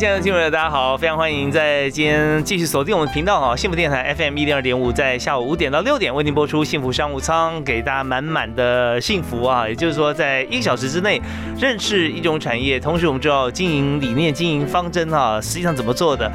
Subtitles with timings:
[0.00, 9.68] 亲爱的听众朋友，大家好，非常欢迎在今天继续锁定我们频道啊，幸福电台 FM 一零二点五，在下午五点到六点为您播出幸福商务舱，给大家满满的幸福啊！
[9.68, 11.20] 也就是说，在一个小时之内
[11.60, 16.32] 认识一种产业，同时我们知道经营理念、经营方针啊，实际上怎么做的。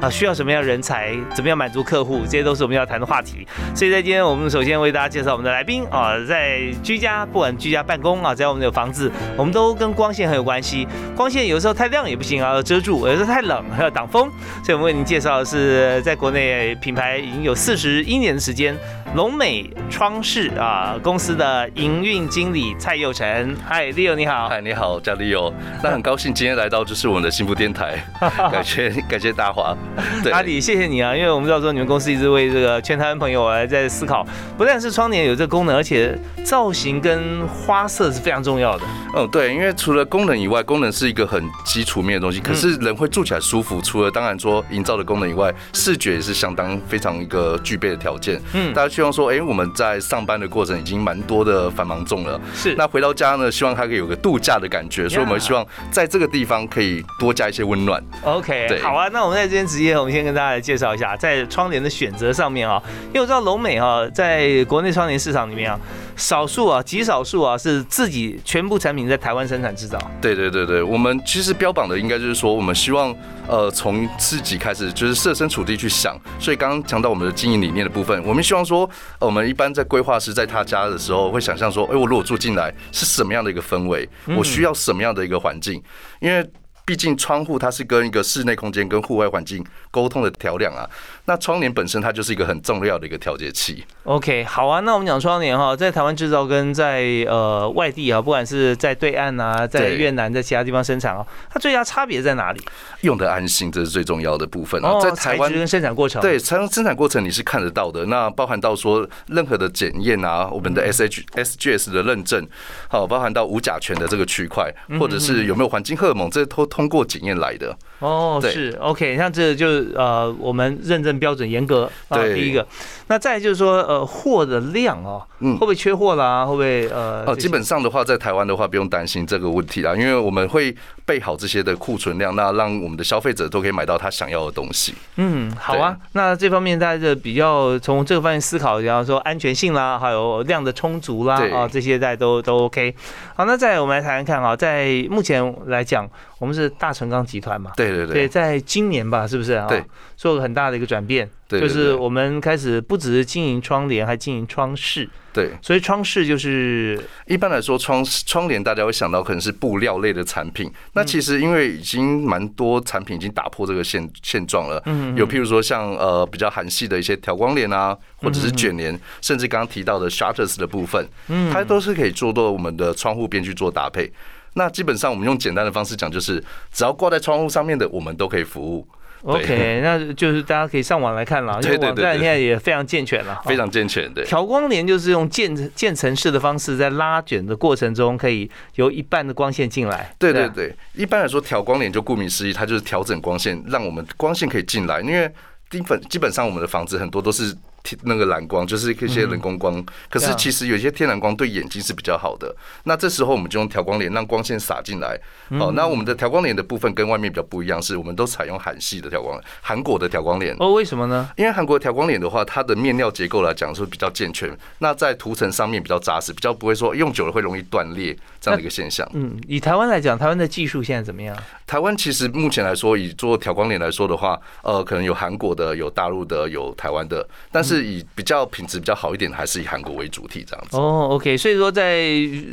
[0.00, 1.16] 啊，需要什么样人才？
[1.34, 2.20] 怎么样满足客户？
[2.24, 3.46] 这些都是我们要谈的话题。
[3.74, 10.86] 所以在今天，我们首先为大家介绍我们的来宾啊，在居家，不管居家办公啊，在我们的房子，我们都跟光线很有关系。
[11.16, 14.30] 光线有时候太亮也不行啊，要遮住；有时候太冷还要挡风。
[14.64, 18.76] 所以我们为您介绍的是在国内品牌已经有四十一年的时间。
[19.14, 29.74] 龙美窗饰啊，公司的营运经理蔡佑成，嗨，Leo 你好，嗨，你好，叫 Leo，那很高兴今天来到就是我们的幸福电台， 感谢感谢大华，
[30.22, 30.30] 对。
[30.30, 34.24] 阿里谢谢你啊，因为我们知道说你们公司一直为这个全台湾朋友来在思考，
[34.58, 38.84] 不但是窗帘有这个功能，而且造型跟花色是非常重要的。
[39.16, 48.40] 嗯，对，因为除了功能以外，功能是一个很基础面的东西，可是人会住起来舒服，除了当然说营造的功能以外，视觉也是相当非常一个具备的条件。
[48.52, 52.74] 嗯，大家希望说，哎，我们在上班的过程已经蛮多的繁忙中了，是。
[52.74, 58.02] 那回到家呢，希望它可以有个度假的感觉，所以我们希望在这个地方可以多加一些温暖。
[58.24, 65.78] OK，好啊，那我们在这边直接，我们先跟大家来介绍一下，在窗帘的选择上面啊，因为我知道龙美哈，在国内窗帘市场里面啊。
[66.18, 69.96] 少数啊，极少数啊，是自己全部产品在台湾生产制造。
[70.20, 73.14] 对对对对，我们其实标榜的应该就是说，我们希望
[73.46, 76.18] 呃从自己开始，就是设身处地去想。
[76.40, 78.80] 所以刚刚讲到我们的经营理念的部分，我们希望说，
[79.20, 85.80] 呃我们一般在规划师在他家的时候，会想象说，哎，我如果住进来是什么样的一个氛围，我需要什么样的一个环境，
[86.20, 86.44] 因为。
[86.88, 90.88] 毕竟窗户它是跟一个室内空间跟户外环境沟通的调亮啊，
[91.26, 93.84] 那窗帘本身它就是一个很重要的一个调节器。
[94.04, 102.60] OK，好啊，那我们讲窗帘哈，在台湾制造跟在呃外地啊，不管是在对岸啊，在越南，在其他地方生产哦，它最大差别在哪里？
[103.02, 104.98] 用的安心，这是最重要的部分啊。
[104.98, 112.48] 在台湾跟生产过程，对，生生产过程你是看得到的，那包含到说任何的检验啊，我们的 SH SGS 的认证，
[112.88, 116.66] 好，包含到无甲醛的这个区块，或者是有没有环境荷尔蒙，这些都。
[116.78, 119.66] 通过检验来的哦，是 OK，像这就
[119.96, 122.64] 呃，我们认证标准严格啊，第一个，
[123.08, 126.46] 那再就是说呃，货的量哦，嗯，会不会缺货啦？
[126.46, 127.24] 会不会呃？
[127.26, 130.72] 哦，基本上的话，在台湾的话，不用担心这个问题啦，因为我们会
[131.04, 134.94] 备好这些的库存量，那让我们的消费者都可以买到他想要的东西。
[135.16, 142.94] 嗯，好啊，那这方面大家比较从这个方面思考，比方说安全性啦，还有量的充足啦，啊，这些大家都都 OK。
[143.34, 146.68] 好，那再我们来谈谈看啊，在目前来讲，我们是。
[146.78, 149.66] 大成钢集团嘛，对对对，在今年吧，是不是啊？
[149.66, 149.82] 对，
[150.16, 155.08] 做了很大的一个转变，就是我们开始不只是经营窗帘，还经营窗饰。
[155.32, 160.70] 对，所以窗饰就是一般来说，窗窗帘大家会想到可能是布料类的产品。
[160.92, 174.12] 那其实因为已经蛮多产品已经打破这个现现状了，嗯，有譬如说像呃比较韩系的一些调光帘啊，或者是卷帘，甚至刚刚提到的 shutters 的部分，嗯，它都是可以做到我们的窗户边去做搭配。
[174.54, 176.42] 那基本上我们用简单的方式讲，就是
[176.72, 178.86] 只要挂在窗户上面的，我们都可以服务。
[179.22, 184.12] OK， 那就是大家可以上网来看了，因为网站现在也非常健全了， 非常健全。
[184.14, 190.14] 对，调光帘就是用渐渐层式的方式，在拉卷的过程中，可以由一半的光线进来。
[190.18, 195.00] 对对对，一般来说调光帘就顾名思义，它就是调整光线，让我们光线可以进来。
[195.00, 195.28] 因为
[195.68, 197.56] 基本基本上我们的房子很多都是。
[198.02, 202.54] 那个蓝光就是一些人工光，可是其实有些天然光对眼睛是比较好的。
[202.84, 205.18] 那这时候我们就用调光帘让光线洒进来。
[205.50, 210.54] 哦，那我们的调光帘的部分跟外面比较不一样，是我们都采用韩系的调光，韩国的调光帘。
[210.58, 211.30] 哦，为什么呢？
[211.36, 219.08] 因为韩国调光帘的话，它的面料结构来讲是比较健全，那在涂层上面比较扎实，比较不会说用久了会容易断裂这样的一个现象。
[219.14, 221.36] 嗯，以台湾来讲，台湾的技术现在怎么样？
[221.68, 227.88] 台湾其实目前来说，以做调光帘来说的话，呃，可能有韩国的，有大陆的，有台湾的，但是。
[227.88, 230.76] 以比较品质比较好一点，还是以韩国为主体这样子。
[230.76, 232.02] 哦，OK，所以说在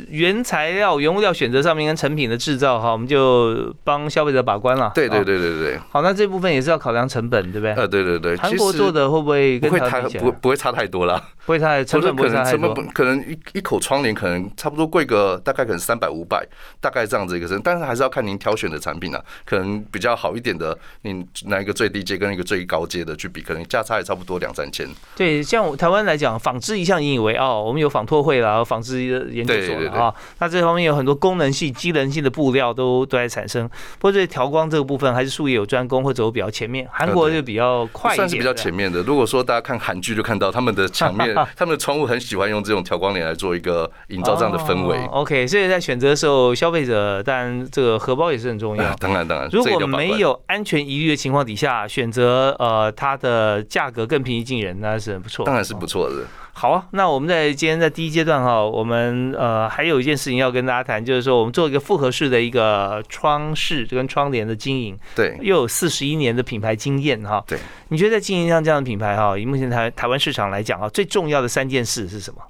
[0.08, 4.92] 原材料、原物料选择上面跟成品的制造哈，我们就帮消费者把关了。
[4.94, 5.78] 对对对对对。
[5.90, 7.72] 好，那这部分也是要考量成本，对不对？
[7.74, 8.36] 呃，对对对。
[8.36, 11.22] 韩国做的会不会不会太不不会差太多啦？
[11.44, 12.72] 不会差，成本不会差太多。
[12.94, 16.46] 可能一一口窗帘可能差不多贵个大概可能三百五百，
[16.80, 19.22] 大概这样子一个身，但是还是要看您挑选的产品啊。
[19.44, 24.86] 可能比较好一点的，你拿一个最低阶跟一个最高阶的去比，可能价差也差不多两三千。
[25.16, 30.14] 对，像台湾来讲，纺织一向引以为傲，我们有纺拓会啦，纺织研究所了啊。
[30.38, 33.68] 那这方面有很多功能性、机能性的布料都都在产生。
[33.98, 36.86] 不过这调光这个部分，还是术业有专攻，或者比较前面。
[36.90, 39.02] 韩国就比较快一点，算是比较前面的。
[39.02, 44.98] 如果说大家看韩剧，就看到他们的墙面、 他们的窗户很喜欢用这种调光帘来做一个营造这样的氛围。
[45.06, 48.95] OK，所以在选择的时候，消费者当然这个荷包也是很重要。
[48.98, 55.44] 当然，当然，如果没有安全疑虑的情况底下，选择呃它的价格更平易近人，那是很不错。
[55.44, 56.24] 当然是不错的。
[56.52, 67.44] 好啊，那我们在今天在第一阶段哈，我们呃还有一件事情要跟大家谈，就是说我们做一个复合式的一个窗饰跟窗帘的经营，对，又有四十一年的品牌经验哈。
[67.46, 67.58] 对，
[67.88, 72.40] 你觉得在经营像这样的品牌哈，以目前台台湾市场来讲啊，最重要的三件事是什么？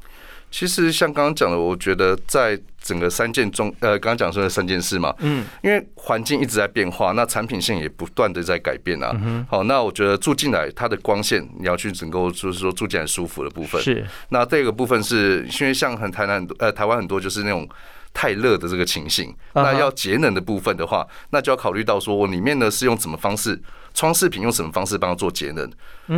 [0.50, 9.14] 其实像刚刚讲的，我觉得在整个三件中，呃，刚刚讲说的三件事嘛，嗯，因为环境一直在变化，那产品线也不断的在改变啊。
[9.50, 13.82] 好，那我觉得住进来它的光线，你要去整个就是说住进来舒服的部分。
[13.82, 14.06] 是。
[14.30, 17.68] 那这个部分是因为像很台南，呃，台湾很多就是那种
[18.14, 23.60] 太热的这个情形，那要节能的部分的话，那就要考虑到说我里面呢是用什么方式。
[23.96, 25.68] 窗饰品用什么方式帮它做节能？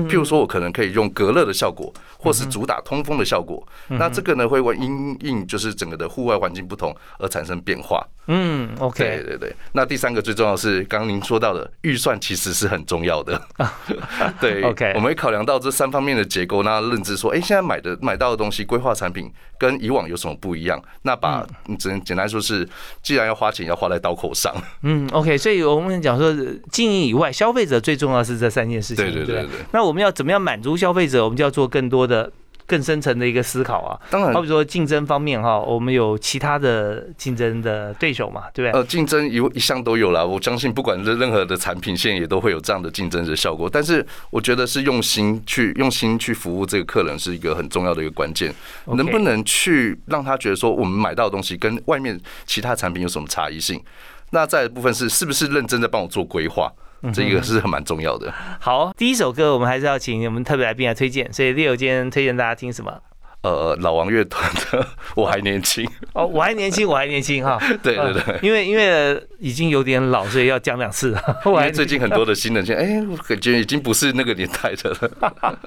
[0.06, 3.66] 譬如说，我可能可以用隔热的效果，或是主打通风的效果。
[3.86, 8.06] 那这个呢，会因应就是整个的户外环境不同而产生变化。
[8.26, 9.56] 嗯，OK，对对对。
[9.72, 13.40] 那第三个最重要是，刚刚您说到的预算其实是很重要的。
[14.38, 20.78] 对，OK，我们会考量到这三方面的结构，那认知说，哎，现在买的买到的东西，规划产品跟以往有什么不一样？
[21.02, 21.46] 那把
[21.78, 22.68] 只能简单说是，
[23.02, 24.54] 既然要花钱，要花在刀口上。
[24.82, 26.30] 嗯，OK，所以我们讲说，
[26.70, 29.50] 经营以外，消费者最重要是这三件事情，对对对对。
[29.72, 31.22] 那我们要怎么样满足消费者？
[31.22, 32.32] 我们就要做更多的、
[32.66, 34.00] 更深层的一个思考啊。
[34.10, 38.80] 当然，好比说竞争方面哈，我们有其他的竞争的对手嘛，对不对？
[38.80, 40.24] 呃，竞争一一向都有啦。
[40.24, 43.68] 我相信不管是任何的产品线，也都会有这样的竞争的效果。
[43.70, 48.54] 但是我觉得是用心去用心去服务这个客人，是一个很重要的一个关键。
[48.86, 53.82] 能不能去让他觉得说，我们买到的东西跟外面其他产品有什么差异性？
[54.30, 56.70] 那在部分是是不是认真的帮我做规划？
[57.12, 58.32] 这个是蛮重要的。
[58.60, 63.00] 好，第一首歌我们还是要请我们特别来宾来推荐，所以 Leo 今天推荐大家听什么？
[63.42, 64.82] 呃，老王乐团的
[65.14, 67.56] 《我还年轻》哦，我还年轻，我还年轻哈。
[67.82, 71.16] 对对对，因为因为已经有点老，所以要讲两次。
[71.46, 75.58] 因为最近很多的新人，哎，我感觉已经不是那个年代的了。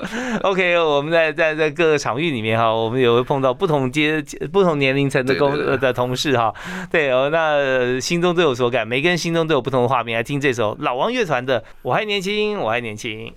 [0.43, 4.21] OK，我们在在在各个场域里面哈，我们也会碰到不同阶、
[4.51, 6.53] 不同年龄层的工的同事哈。
[6.91, 10.17] 对哦，那心中都有所感，每个人心中都有不同的画面。
[10.17, 13.33] 来听这首老王乐团的《我还年轻，我还年轻》。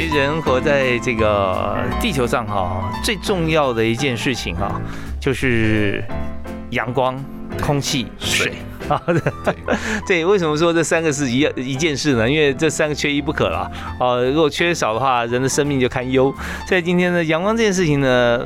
[0.00, 4.80] 其实人活在这个地球上哈，最重要的一件事情啊，
[5.20, 6.02] 就是
[6.70, 7.22] 阳光、
[7.60, 8.54] 空气、水
[8.88, 8.98] 啊。
[10.06, 12.26] 对，为什么说这三个是一一件事呢？
[12.26, 14.16] 因为这三个缺一不可了啊。
[14.22, 16.34] 如果缺少的话，人的生命就堪忧。
[16.66, 18.40] 在今天呢，阳光这件事情呢。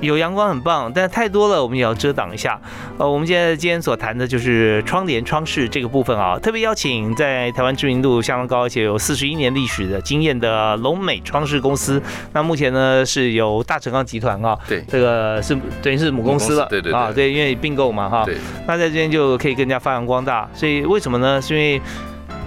[0.00, 2.58] 有阳光很棒，但是太多了，我们也要遮挡一下。
[2.96, 12.02] 呃，我们现在今天所谈的就是窗帘窗饰这个部分啊，特别邀请在台湾知名度相当高，而且有四十一年历史的经验的龙美窗饰公司。
[12.32, 18.24] 那目前呢是由大成钢集团啊，对，这个是等于是母公司了，对对啊，对，因为并购嘛哈。
[18.24, 18.36] 对。
[18.66, 20.48] 那在这边就可以更加发扬光大。
[20.54, 21.40] 所以为什么呢？
[21.40, 21.80] 是因为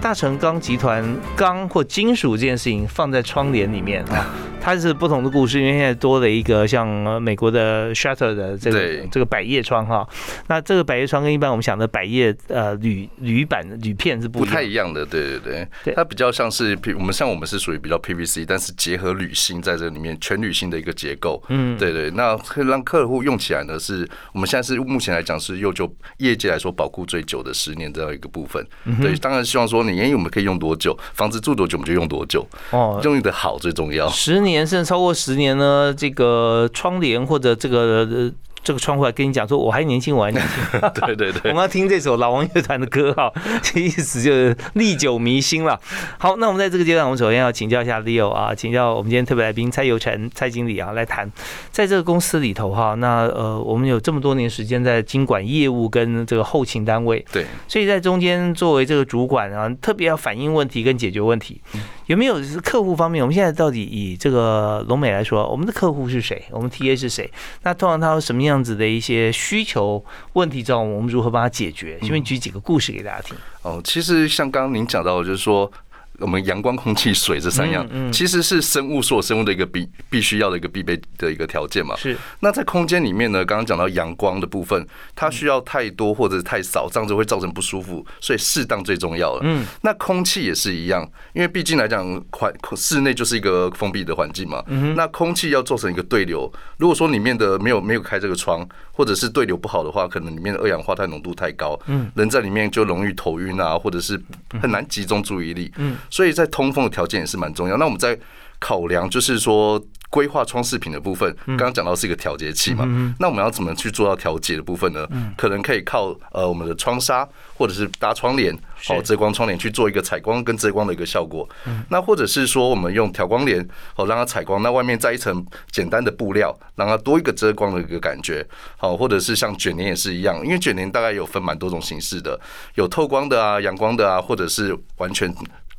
[0.00, 1.04] 大成钢集团
[1.36, 4.26] 钢或金属这件事情放在窗帘里面啊。
[4.64, 10.08] 它是不同的故事，因为现在多了一个像美国的 shutter 的这个这个百叶窗哈。
[10.46, 15.94] 那这个百叶窗跟一般我们想的百叶呃铝铝板铝片是不不太一样的，对对对。
[15.94, 21.42] 它比较像是我们像我们是属于比较 PVC，但是结合铝芯在这里面全铝芯的一个结构。
[21.50, 22.10] 嗯，对对。
[22.12, 28.66] 那可以让客户用起来呢，是我们现在是目前来讲是又就业界来说保护最久的十年这样一个部分。
[29.02, 32.48] 对，当然希望说你因为我们可以用多久，房子住多久我们就用多久。
[32.70, 34.08] 哦，用的好最重要。
[34.08, 34.53] 十年。
[34.54, 38.30] 年甚至超过十年呢，这个窗帘或者这个
[38.64, 40.80] 这个窗户来跟你讲说，我还年轻，我还年轻。
[41.06, 43.30] 对 对对， 我们要听这首老王乐团的歌哈，
[43.62, 45.78] 这意思就是历久弥新了。
[46.18, 51.30] 好，那我们在这个阶段，我们首先要请教一下 Leo 啊，请教我们今天特别来宾蔡有成蔡经理啊，来谈
[51.70, 61.60] 在这个公司里头哈，那呃，我们有这么多年时间在经管业务跟这个后勤单位，对，所以在中间作为这个主管啊，特别要反映问题跟解决问题。
[62.06, 63.22] 有没有是客户方面？
[63.22, 66.42] 我们现在到底以这个龙美来说，我们的客户是谁？
[66.50, 67.30] 我们 TA 是谁？
[67.62, 71.98] 那通常他有什么样子的一些需求问题，之后我们如何帮他解决？
[72.00, 73.36] 顺便举几个故事给大家听。
[73.62, 75.72] 哦，其实像刚刚您讲到，就是说。
[76.20, 81.96] 我们阳光、空气、水这三样，其实是生物所有生物的一个必必须要的一个必备的一个条件嘛。
[81.96, 82.16] 是。
[82.40, 89.40] 那在空间里面呢，刚刚讲到阳光的部分，它需要太多或者太少，这样子会造成不舒服，所以适当最重要了。
[89.42, 89.66] 嗯。
[89.82, 94.62] 那空气也是一样，因为毕竟来讲，环室内就是一个封闭的环境嘛。
[94.68, 104.20] 嗯那空气要做成一个对流，如果说里面的没有没有开这个窗，或者是对流不好的话，可能里面的二氧化碳浓度太高，嗯，人在里面就容易头晕啊，或者是
[104.60, 105.96] 很难集中注意力，嗯。
[106.10, 107.76] 所以在通风的条件也是蛮重要。
[107.76, 108.18] 那我们在
[108.58, 112.84] 考量，就是说规划装饰品的部分，刚刚讲到是一个调节器嘛。
[113.18, 115.06] 那我们要怎么去做到调节的部分呢？
[115.36, 118.56] 可能可以靠呃我们的窗纱，或者是搭窗帘，
[118.86, 121.46] 好遮光窗帘去做一个采光跟遮光的一个效果。
[121.90, 128.46] 那或者是说我们用调光帘，好让它采光，那外面再一层简单的布料，让它多一个遮光的一个感觉。
[128.78, 132.40] 好，或者是像卷帘也是一样，因为卷帘大概有分蛮多种形式的，
[132.76, 135.34] 有透光的啊、阳光的啊，或者是完全。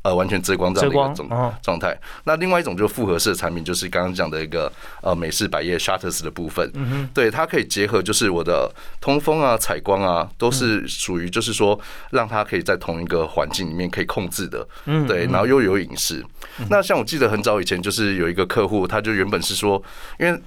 [0.06, 1.98] 呃，完全遮光这样的一种状态。
[2.22, 4.72] 那另外一种就是复合式的产品，就是刚刚讲的一个
[5.02, 6.70] 呃美式百叶 shutters 的部分。
[6.74, 11.76] 嗯对，它可以结合就是我的通风啊、采光啊，都是属于就是说
[12.10, 14.64] 让它可以在同一个环境里面可以控制的。
[14.84, 15.04] 嗯。
[15.08, 16.24] 对，然后又有隐私。
[16.70, 19.82] 那像我记得很早以前，就是有一个客户，他就原本是说，
[20.20, 20.40] 因为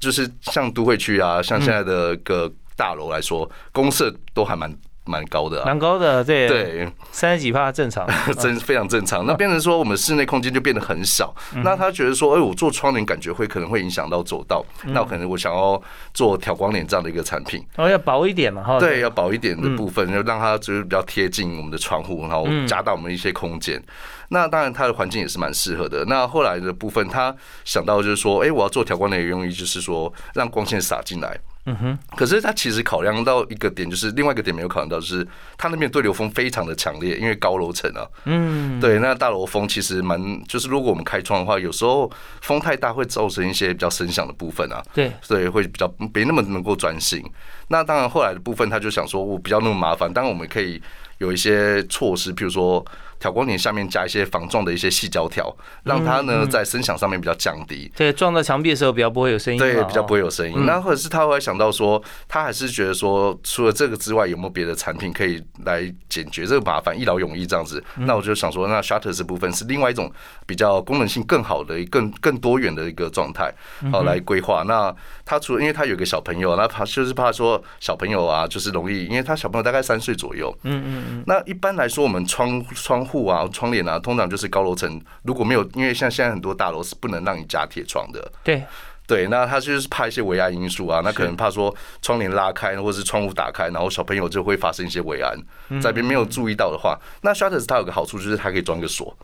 [0.00, 4.76] 就是像都会区啊，像现在的个大楼来说，公设都还蛮。
[5.06, 8.06] 蛮高的，蛮高的，对对，三十几帕正常，
[8.40, 9.26] 真非常正常。
[9.26, 11.34] 那变成说，我们室内空间就变得很小。
[11.62, 14.64] 那他觉得说，哎，我做窗帘感觉会可能会影响到走道。
[14.84, 15.80] 那可能我想要
[16.12, 23.82] 做调光帘这样的一个产品，哦，要薄一点嘛，哈，对，要薄一点的部分，就让它就是比较贴近我们的窗户，然后加大我们一些空间。
[24.30, 26.02] 那当然，它的环境也是蛮适合的。
[26.06, 27.34] 那后来的部分，他
[27.64, 31.38] 想到就是说，哎，我要做调光帘的用意就是说，让光线洒进来。
[31.66, 38.06] 嗯哼，可是他其实考量到一个点，就是另外一个点没有考量到，就是他那边对流风非常的强烈，因为高楼层啊。
[38.24, 42.10] 嗯，对，那大楼风其实蛮，就是如果我们开窗的话，有时候
[42.42, 44.82] 风太大会造成一些比较声响的部分啊。
[44.92, 47.24] 对，所以会比较没那么能够专心。
[47.68, 50.82] 那当然后来的部分，他就想说，我比较那么麻烦，当然我们可以
[51.18, 52.84] 有一些措施，譬如说。
[53.24, 55.50] 调光点下面加一些防撞的一些细胶条，
[55.84, 57.90] 让它呢在声响上面比较降低。
[57.96, 59.58] 对，撞到墙壁的时候比较不会有声音。
[59.58, 60.66] 对，比较不会有声音。
[60.66, 67.82] 那或者是他会想到说，他还是觉得说，除了这个之外，有没有别的产品可以来解决这个麻烦，一劳永逸这样子？
[67.96, 70.12] 那我就想说，那 Shutter 这部分是另外一种
[70.44, 73.50] 比较功能性更好的、更更多元的一个状态，
[73.90, 74.64] 好来规划。
[74.64, 80.52] 那他除了因为他有个小朋友，那怕就是怕说小朋友啊，就是容易，因为他小朋友大概三岁左右。
[80.64, 81.24] 嗯嗯嗯。
[81.26, 83.04] 那一般来说，我们窗窗。
[83.04, 88.32] 户啊，窗帘啊，通常就是高楼层，如果没有，因为像现在很多大楼是不能让你加铁窗的。
[88.42, 88.64] 对
[89.06, 99.14] 对，那他就是怕一些危安因素啊，那可能怕说窗帘拉开或者是窗户打开，然后小朋友就会发生一些危安，在边没有注意到的话，那 shutters 它有个好处就是它可以装个锁。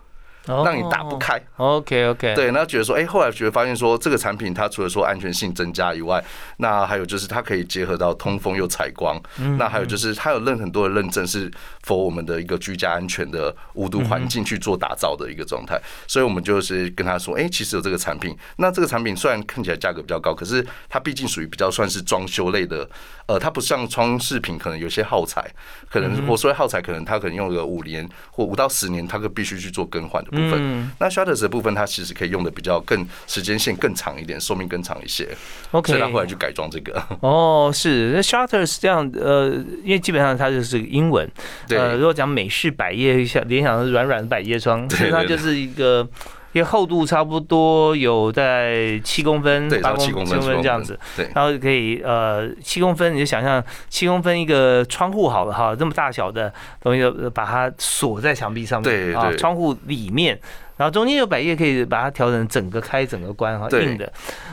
[0.46, 1.40] 让你打不开。
[1.56, 2.34] OK OK。
[2.34, 6.22] 对，那觉得说，哎，后来觉得发现说，这个产品它除了说安全性增加以外，
[6.56, 9.20] 那还有就是它可以结合到通风又采光。
[9.58, 11.50] 那还有就是它有认很多的认证，是
[11.82, 15.80] 否我们的一个居家安全的无毒环境去做打造的一个状态。
[16.06, 18.36] 所以我们就是跟他说，哎，其实有这个产品。
[18.56, 22.88] 那这个产品虽然看起来价格比较高，可是它毕竟属于比较算是装修类的。
[23.26, 25.48] 呃，它不像装饰品，可能有些耗材，
[25.88, 30.90] 可能我说的耗材，可能它可能用个五年或五到十年，它可必须去做更换的部分。
[30.98, 35.28] 那 shutters 的部分，它其实可以用的比较更时间线更长一点，寿命更长一些。
[35.70, 37.02] OK，所以他后来去改装这个。
[37.20, 39.50] 哦，是那 shutters 这样，呃，
[39.84, 41.30] 因为基本上它就是英文。
[41.68, 46.08] 对，如果讲美式百叶，像联想的软软的百叶窗，其实它就是一个。
[46.52, 50.98] 因为厚度差不多有在七公分、八公分这样子，
[51.34, 56.52] 然后可以呃七公分，你就想象七公分一个窗户好了哈，这么大小的
[56.82, 57.02] 东西
[57.34, 60.38] 把它锁在墙壁上面啊，窗户里面。
[60.80, 64.10] 然后中间有百叶可以把它调整整个开整个关哈，硬的。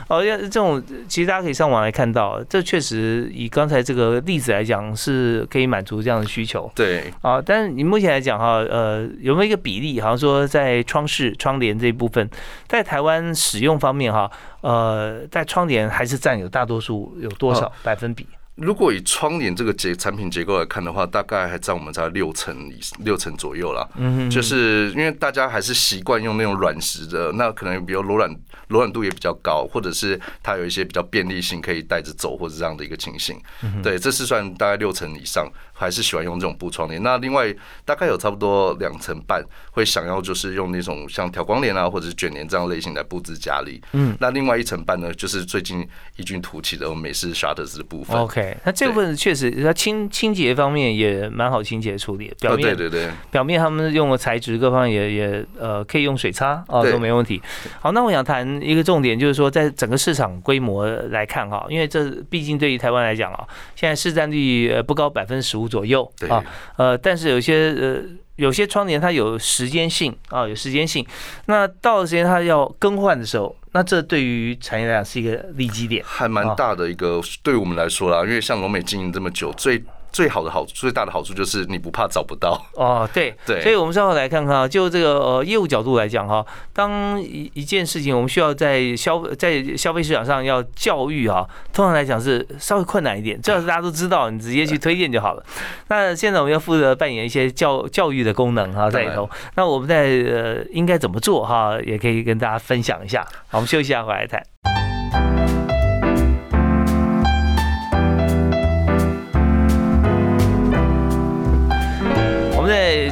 [0.08, 6.70] 哦，要这种其实大家可以上网来看到，这确实以刚才这个例子来讲是可以满足这样的需求。
[6.74, 9.98] 对，啊，但是你目前来讲哈，呃，有没有一个比例？
[10.02, 12.28] 好像说在窗饰、窗帘这一部分，
[12.66, 14.30] 在台湾使用方面哈，
[14.60, 18.26] 呃，在窗帘还是占有大多数，有多少百分比？
[18.58, 23.88] 如果以窗帘这个结产品结构来看的话，大概还占我们在六成以六成左右啦。
[23.96, 28.28] 嗯哼，就是因为大家还是习惯用那种软实的，那可能比如柔软
[28.66, 33.40] 柔软度也比较高，或者是它有一些比较便利性，可以带着走或者这样的一个情形。
[33.62, 37.00] 嗯对，这是算大概六成以上，还是喜欢用这种布窗帘。
[37.02, 43.80] 那另外大概有差不多两成半会想要就是用那种像调光帘啊，或者是卷帘这样类型来布置家里。
[43.92, 45.86] 嗯，那另外一层半呢，就是最近
[46.16, 48.16] 异军突起的美式 shutters 的部分。
[48.18, 57.40] OK，那这部分确实它清清洁方面也蛮好清洁处理的，表哦，面、对对对，表面他们用的材质各方面也也呃可以用水擦哦都没问题。
[57.80, 66.44] 好，那我想谈一个重点，就是说在整个市场规模来看哈，因为这毕竟对于台湾来讲啊，现在市占率呃不高百分之十五左右啊，
[66.76, 68.02] 呃，但是有些呃。
[68.38, 71.04] 有些窗帘它有时间性啊，有时间性。
[71.46, 76.04] 那到了时间它要更换的时候，那这对于产业来讲是一个利基点。
[76.06, 82.60] 还蛮大的一个，对我们来说啦，因为像龙美经营这么久，最最好的好处最大的好处就是你不怕找不到。
[82.74, 95.44] 哦，对， 对所以我们稍后来看看啊，就这个呃业务角度来讲哈，当一一件事情我们需要在消在消费市场上要教育啊，通常来讲是稍微困难一点，这要是大家都知道，你直接去推荐就好了。
[95.88, 103.26] 那现在我们要负责扮演一些教教育的功能哈在里头，那我们在呃应该怎么做哈，也可以跟大家分享一下。
[103.48, 104.42] 好，我们休息一下，回来谈。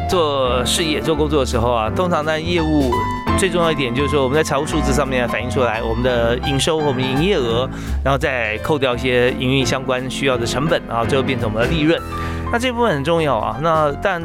[0.09, 2.91] 做事业、做工作的时候啊，通常在业务
[3.39, 7.69] 最重要一点就是说，我们在财务数字上面反映出来我们的营收和、我们营业额，
[8.05, 12.01] 然后再扣掉一些营运相关需要的成本然后，最后变成我们的利润。
[12.51, 13.59] 那这部分很重要啊。
[13.61, 14.23] 那但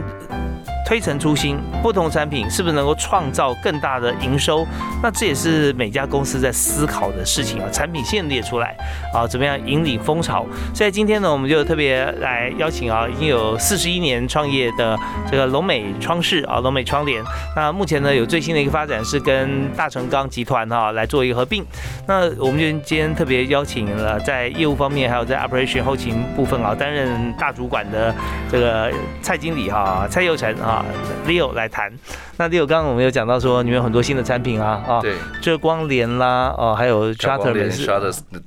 [0.91, 4.67] 推陈出新，不同产品是不是能够创造更大的营收？
[5.01, 7.69] 那这也是每家公司在思考的事情啊。
[7.71, 8.75] 产品线列出来
[9.13, 10.45] 啊，怎么样引领风潮？
[10.75, 14.99] 所以今天呢，我们就特别来邀请啊，已经有四十一年创业的
[15.31, 17.23] 这个龙美窗饰啊，龙美窗帘。
[17.55, 21.65] 那目前呢，有最新的一个发展是跟大成钢集团哈、来做一个合并。
[22.05, 28.13] 那我们就今天特别邀请了在业务方面，还有在 operation 后勤部分啊，担任大主管的
[28.51, 30.80] 这个蔡经理哈、蔡佑成啊
[31.27, 31.91] Leo 来谈。
[32.37, 37.13] 那 Leo 刚刚我们有讲到说，你们有很多新的产品啊啊，对，遮光帘啦，哦，还有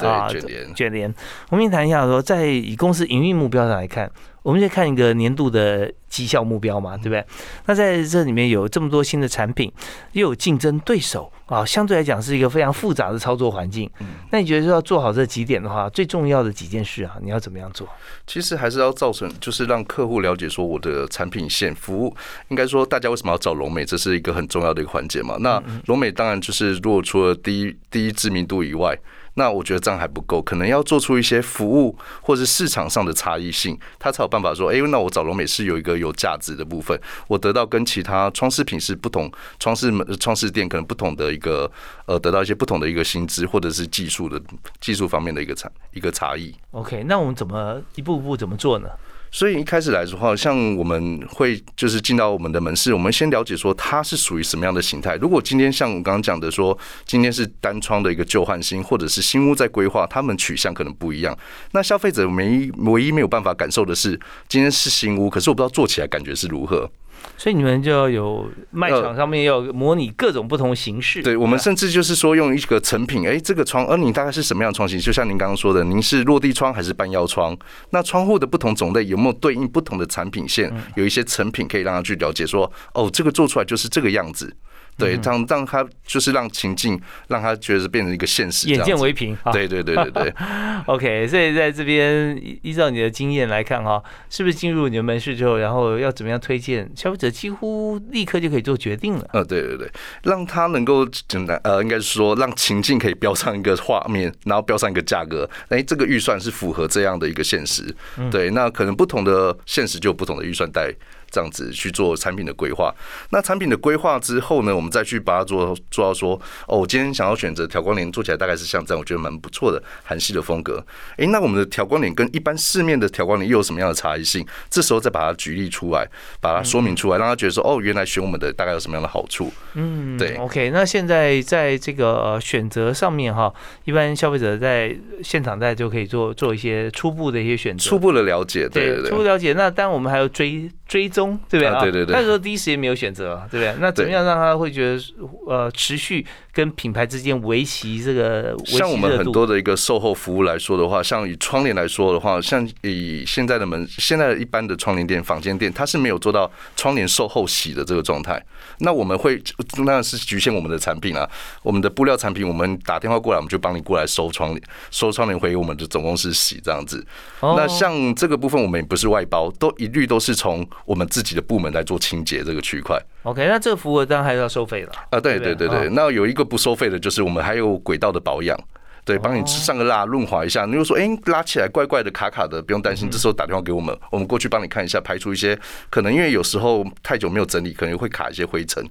[0.08, 1.14] 啊对卷帘，卷帘。
[1.50, 4.10] 我们先谈一下说，在以公司营运目标上来看，
[4.44, 7.24] 我们先看一个年度的绩效目标嘛，对不对？
[7.64, 9.72] 那在这里面有这么多新的产品，
[10.12, 13.90] 又有竞争对手啊，相对来讲是一个非常复杂的操作环境。
[14.30, 17.88] 那你觉得说要做好这几点的话，最重要的几件事啊，你要怎么样做？
[18.26, 22.14] 其实还是要造成，就是让客户了解说我的产品线服务，
[22.48, 25.38] 应该说大家为什么要找龙美，这是一个很重要的一个环节嘛。
[25.40, 28.94] 那龙美当然就是，如果除了第一第一知名度以外，
[29.34, 41.70] 那我觉得这样还不够，可能要做出一些服务或是市场上的差异性，他才有办法说，哎、那我找龙美是有一个有价值的部分，我得到跟其他装饰品是不同，装饰门装饰店可能不同的一个
[42.06, 44.40] 呃，得到一些不同的一个薪资或者是技术的
[44.80, 46.54] 技术方面的一个差一个差异。
[46.70, 48.88] OK，那我们怎么一步步怎么做呢？
[49.34, 55.16] 所以一开始来的话，像我们会就是进到我们的门市，我们先了解说它是属于什么样的形态。
[55.16, 61.36] 如果今天像我刚刚讲的说，今天是单窗的一个旧换新，或者是新屋在规划，他们取向可能不一样。
[61.72, 64.10] 那消费者唯一唯一没有办法感受的是，
[64.46, 66.88] 今天是新屋，可是我不知道做起来感觉是如何。
[67.36, 71.22] 所以你们就要有卖场上面要有模拟各种不同形式。
[71.22, 74.98] 对，我们甚至就是说用一个成品，哎，这个窗，而你大概是什么样的窗型？
[74.98, 77.56] 就像您刚刚说的，您是落地窗还是半腰窗？
[77.90, 80.72] 那窗户的不同种类有没有对应不同的产品线？
[80.94, 84.54] 有一些成品可以让他去了解说，哦，这个做出来就是这个样子。
[84.96, 88.82] 对，让让他就是让情境，让他觉得变成一个现实眼。
[88.84, 89.36] 见为凭。
[89.42, 90.34] 啊对对对对对，
[90.86, 99.28] OK，所以在这边依依照你的经验来看哈，是不是进入你的门市之后，然后要怎么样推荐消费者，几乎立刻就可以做决定了。
[99.32, 99.90] 呃，对对对，
[100.22, 107.94] 让他能够简单呃，应该是说让情境可以标上一个画面，然后标上一个价格，哎，这个预算是符合这样的一个现实。
[108.30, 110.92] 对，那可能不同的现实就有不同的预算带
[111.34, 112.94] 这样子去做产品的规划。
[113.30, 120.84] 那产品的规划之后呢，我们再去把它做做到说，哦，我今天想要选择调光帘，做起来大概是像这样，我觉得蛮不错的韩系的风格。
[121.16, 124.46] 诶，那我们的调光帘跟一般市面的调光帘又有什么样的差异性？
[124.70, 126.08] 这时候再把它举例出来，
[126.40, 129.52] 把它说明出来，让他觉得说，哦，原来选我们的大概有什么样的好处？
[129.74, 130.36] 嗯，对。
[130.36, 133.52] OK，那现在在这个选择上面哈，
[133.84, 139.52] 一般消费者在现场在就可以做做一些初步的一些选择，初步的了解，对对对，初步了解。
[139.54, 141.80] 那当然我们还要追追踪，对不对啊？
[141.80, 142.14] 对对对。
[142.14, 143.74] 那时候第一时间没有选择，对不对？
[143.80, 145.02] 那怎么样让他会觉得
[145.48, 148.56] 呃持续跟品牌之间维系这个？
[148.64, 158.40] 像我们很多的一个售后服务来说的话，像以窗帘来说的话，像以现在的门，现在一般的窗帘店、房间店，它是没有做到窗帘售后洗的这个状态。
[158.78, 159.42] 那我们会
[159.84, 161.28] 那是局限我们的产品啊，
[161.62, 164.62] 我们的布料产品，我们打电话过来，我们就帮你过来收窗帘，
[164.92, 167.04] 收窗帘回我们的总公司洗这样子。
[167.40, 173.00] 那像这个部分，我们也不是外包，都一律都是从我们自己的部门来做清洁这个区块。
[173.24, 175.18] OK，那这个服务当然还是要收费了啊。
[175.18, 178.58] 对对对对，那有一个不收费的，就是我们还有轨道的保养。
[179.06, 180.64] 对，帮你上个蜡润滑一下。
[180.64, 183.06] 你又说，哎，拉起来怪怪的、卡卡的，不用担心。
[183.10, 185.58] 这时候打电话给我们，我们过去帮你看一下，排除一些
[185.90, 188.82] 可能，因为有时候太久没有整理，可能会卡一些灰尘。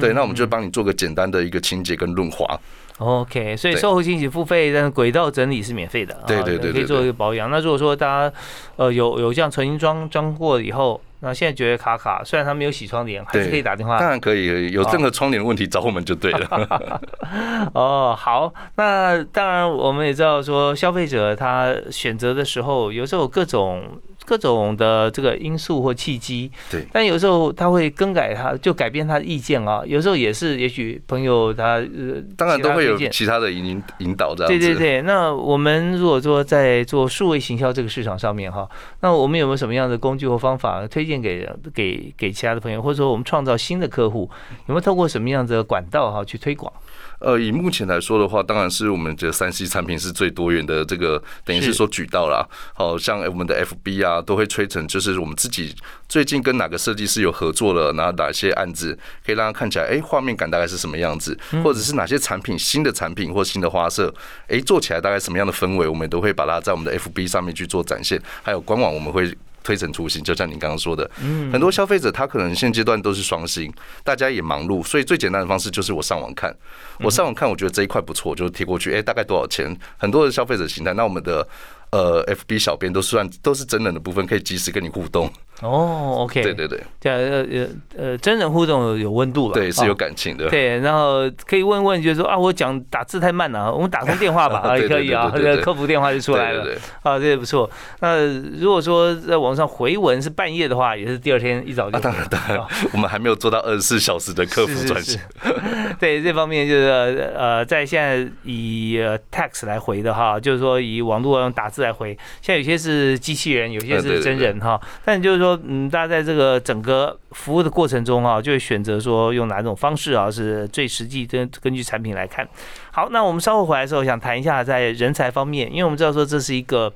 [0.00, 2.58] 对，那我们就帮你做个简单的一个清洁跟润滑。
[2.96, 6.18] OK，所以售后清洗付费，但是轨道整理是免费的。
[6.26, 7.50] 对对对，可以做一个保养。
[7.50, 8.34] 那如果说大家
[8.76, 10.98] 呃有有这样重新装装过以后。
[11.20, 13.98] 那现在觉得卡卡，虽然他没有洗窗帘，还是可以打电话。
[13.98, 17.00] 当然可以，有任何窗帘问题找我们就对了。
[17.74, 24.00] 哦，好，那当然我们也知道说，消费者他选择的时候，有时候各种。
[24.30, 29.82] 各种的这个因素或契机，对，但有时候他会更改，他就改变他的意见啊。
[29.84, 38.68] 有时候也是，也许朋友他呃，当然都会有其他的引引导这样对对对，那我们如果说在做数位行销这个市场上面哈，
[39.00, 44.30] 那我们有没有什么样的工具或方法推荐给给给其他的朋友，或者说我们创造新的客户，
[44.68, 46.72] 有没有透过什么样的管道哈去推广？
[47.20, 55.74] 呃，以目前来说的话，当然是我们觉得三 C 产品是最多元的，这个等于是说举到了，好像我们的 FB 啊，都会吹成就是我们自己
[56.08, 64.12] 最近跟哪个设计师有合作了，然后哪些案子可以让他看起来，哎，画面感大概是什么样子，或者是哪些产品新的产品或新的花色，
[64.48, 69.30] 哎，做起来大概什么样的氛围，我们都会把它在我们的 FB 上面去做展现，还有官网我们会。
[69.62, 71.10] 推陈出新，就像你刚刚说的，
[71.52, 76.54] 很多消费者他可能现阶段都是双薪，大家也忙碌，所以最简单的方式就是我上网看，
[77.00, 79.74] 我上网看，我觉得这一块不错，就贴过去，哎，大概多少钱？
[79.96, 81.46] 很多的消费者形态，那我们的。
[81.92, 85.28] 呃，FB 小编都算都是真人的部分，可以及时跟你互动。
[85.62, 90.48] 哦，OK，对对对，这样呃呃呃，真人互动有温度了，对，是有感情的。
[90.48, 96.64] 对，然后可以问问，就是说啊，我讲打字太慢了，我们打通电话吧， 也可以啊，这个客服电话就出来了。
[97.02, 97.68] 啊，这也不错。
[97.98, 98.26] 那
[98.60, 101.98] 如果说在网上回文是半夜的话，也是第二天一早就。
[101.98, 102.58] 当然当然，
[102.92, 105.20] 我们还没有做到二十四小时的客服专线。
[105.98, 108.98] 对，这方面就是呃，在现在以
[109.32, 111.80] text 来回的哈，就是说以网络用打字。
[111.80, 112.10] 来回，
[112.42, 114.78] 现在有些是机器人，有些是真人哈。
[115.02, 121.26] 但就是说，嗯，大家在这个整个服务的过程中啊，就会选择说用哪种方式啊，是最实际。
[121.26, 122.48] 根根据产品来看。
[122.92, 126.92] 好，那我们稍后回来的时候，想谈一下在人才方面，因为我们知道说这是一个。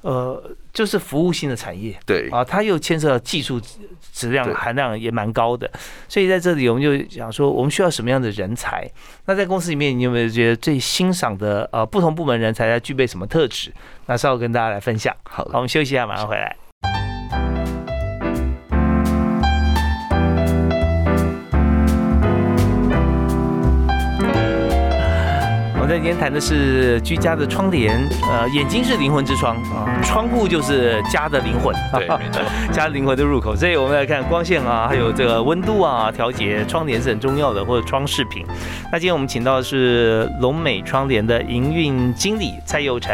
[0.00, 0.40] 呃，
[0.72, 3.60] 就是服务性的产业，对啊，它又牵涉到技术
[4.12, 5.68] 质量含量也蛮高的，
[6.08, 8.88] 所以在这里我们就想说，我们需要什么样的人才？
[9.24, 13.72] 那在公司里面，你有没有觉得最欣赏的呃不同部门人才要具备什么特质？
[14.06, 15.12] 那稍后跟大家来分享。
[15.24, 16.67] 好，我们休息一下，马上回来。
[25.94, 27.98] 今天谈的是居家的窗帘，
[28.30, 32.40] 呃，眼睛是灵魂之窗啊，窗户就是家的灵魂，对，没错，
[32.72, 33.56] 家灵魂的入口。
[33.56, 38.46] 所以我们来看光线啊，还有这个温度啊，调节窗帘是很重要的，或者装饰品。
[38.92, 43.12] 那今天我们请到的是龙美窗帘的营运经理蔡佑成。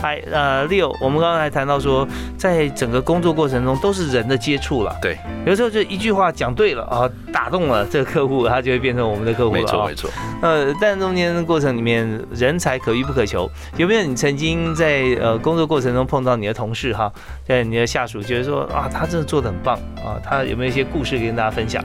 [0.00, 2.08] 嗨，呃，Leo，我们刚刚还谈到说，
[2.38, 10.10] 在整个工作过程中都是人的接触了，对，有时候就一句话讲对了啊，打动了这个客户，他就会变成我们的客户了，没错没错。
[10.40, 12.00] 呃，但中间的过程里面。
[12.32, 17.12] 人才可遇不可求，有没有你曾经在呃工作过程中碰到你的同事哈，
[17.46, 21.84] 在你的下属觉得说啊，他真的做的很棒啊，他有没有一些故事跟大家分享？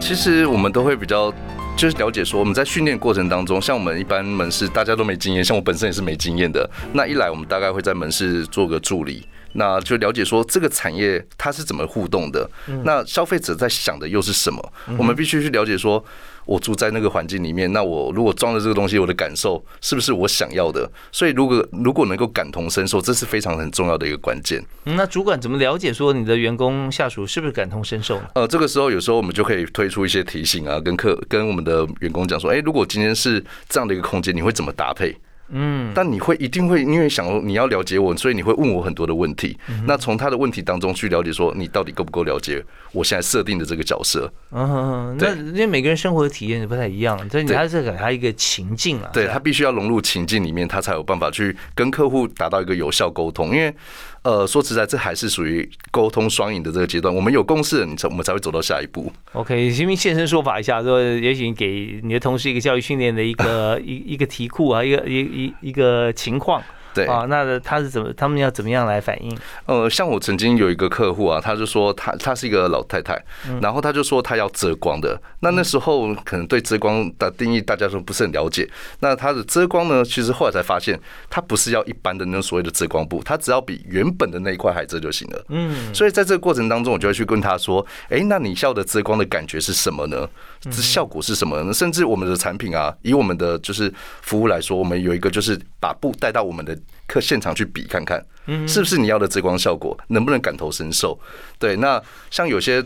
[0.00, 1.32] 其实我们都会比较
[1.76, 9.26] 就是了解说，我们在训练过程当中，像我们一般门市大家都没经验，像我本身也是没经验的，那一来我们大概会在门市做个助理。
[9.54, 12.48] 那就了解说这个产业它是怎么互动的，
[12.84, 14.72] 那消费者在想的又是什么？
[14.96, 16.02] 我们必须去了解说。
[16.44, 20.90] 我住在那个环境里面，那我如果装了这个东西，我的感受是不是我想要的？
[21.10, 24.62] 所以如果如果能够感同身受，这是非常很重要的一个关键。
[24.84, 28.28] 那主管怎么了解说你的员工下属是不是感同身受呢？
[28.34, 35.16] 呃，这个时候有时候我们就可以推出一些提醒啊，跟客跟我们的员工讲说，哎，如果今天是这样的一个空间，你会怎么搭配？
[35.52, 39.56] 嗯，但你会一定会因为想你要了解我，所以你会问我很多的问题。
[39.86, 44.32] 那从他的问题当中去了解，说你到底够不够了解我现在设定的这个角色？
[44.50, 49.10] 嗯，那因为每个人生活的体验不太一样，所以你还是给他一个情境啊。
[49.12, 53.54] 对他必须要融入情境里面，他才有办法去跟客户达到一个有效沟通。
[53.54, 53.74] 因为
[54.22, 57.12] 呃，说实在，这还是属于沟通双赢的这个阶段。
[57.12, 59.12] 我们有共识，你才我们才会走到下一步。
[59.32, 59.94] OK，先不？
[59.96, 66.62] 现身说法一下，说也许给你的同事一个教育训练的一个 一一个题库啊，一个一一一个情况。
[66.94, 68.12] 对啊，那他是怎么？
[68.14, 69.36] 他们要怎么样来反应？
[69.66, 73.20] 呃，像我曾经有一个客户啊，他就说他他是一个老太太，
[73.60, 75.20] 然后他就说他要遮光的。
[75.40, 78.68] 那那时候可能对遮光的定义大家都不是很了解。
[79.00, 85.44] 那他的遮光呢，其实后来才发现，他不是要一般的那种所谓的遮光布，他只要比原本的那一块还遮就行了。
[85.48, 90.28] 嗯，所以在这个过程当中，我就会去跟他说，哎，那你笑的遮光的感觉是什么呢？
[90.70, 91.72] 这效果是什么呢？
[91.72, 98.24] 甚至我们的产品啊，以我们的就是服务来说，我们有一个就是把布带到我们的客现场去比看看，
[98.68, 101.18] 是不是你要的遮光效果，能不能感同身受？
[101.58, 102.84] 对，那像有些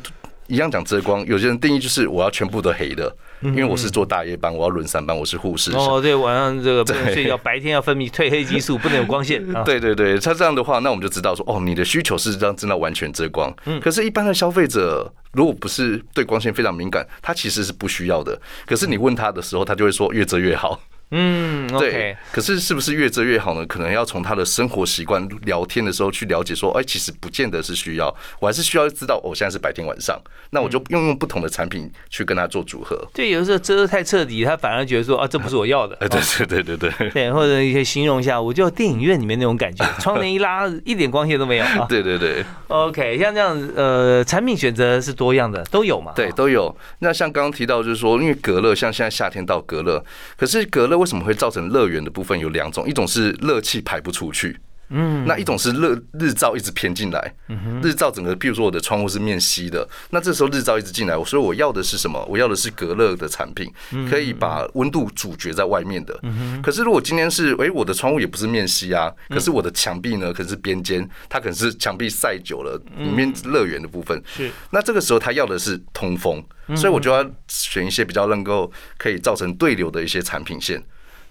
[0.48, 3.14] 一样讲遮光，有些人定义就是我要全部都黑的。
[3.42, 5.70] 因为我是做大夜班，我要轮三班，我是护士。
[5.72, 9.44] 哦，对，晚上这个 不能睡觉，白天要分泌褪黑激素，不能有光线。
[9.62, 13.54] 对对对，他这样的话，那我们就知道说，哦，你的需求是让真的完全遮光。
[13.66, 13.78] 嗯。
[13.78, 18.40] 可是，一般的消费者如果不是对光线非常敏感，他其实是不需要的。
[18.64, 20.80] 可是你问他的时候，他就会说越遮越好。
[21.10, 22.16] 嗯，对。
[22.32, 23.64] 可是是不是越遮越好呢？
[23.66, 33.06] 可能要从他的生活习惯、聊天的时候去了解，说，哎，其实不见得是需要，我还是需要知道，我现在是白天晚上，那我就用用不同的产品去跟他做组合。
[33.14, 35.94] 对，有的时候遮的太彻底，他反而觉得说，啊，这不是我要的。
[35.96, 37.10] 对对对对对。
[37.10, 41.64] 对，或者一些形容一下，我就电影院里面那种感觉，窗帘一拉，一点光线都没有。
[41.88, 42.44] 对对对。
[42.68, 46.12] OK，像这样子，呃，产品选择是多样的，都有嘛？
[46.16, 46.76] 对，都有。
[46.98, 50.04] 那像刚刚提到，就是说，因为隔热，像现在夏天到隔热，
[50.36, 54.59] 可是隔热为什么会造成热源的部分有两种，一种是热气排不出去。
[54.88, 57.35] 嗯，那一种是日日照一直偏进来，
[57.83, 62.25] 日照整个，譬如说我的窗户是面西的，那这时候日照一直进来，所以我要的是什么？
[62.27, 63.68] 我要的是隔热的产品，
[64.09, 66.16] 可以把温度阻绝在外面的。
[66.62, 74.22] 可是如果今天是，哎，我的窗户也不是面西啊，可是我的墙壁呢，可能是边间，它可能是墙壁晒久了，里面乐园的部分。
[74.37, 76.40] 是，那这个时候他要的是通风，
[76.77, 80.81] 所以我就要选一些比较能够可以造成对流的一些产品线，